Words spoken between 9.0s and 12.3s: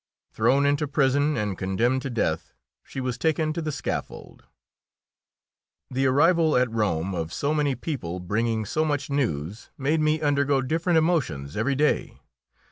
news made me undergo different emotions every day.